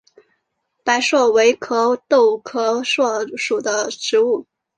[0.83, 4.47] 白栎为壳斗科栎属的植物。